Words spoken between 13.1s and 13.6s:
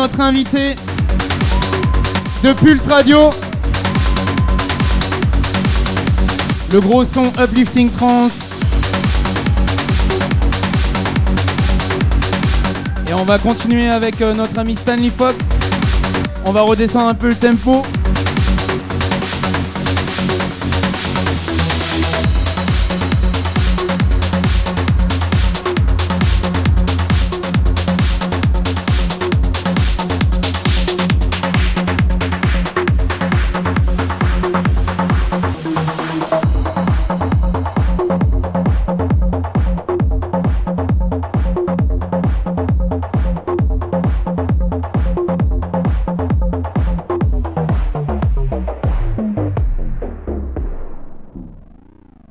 on va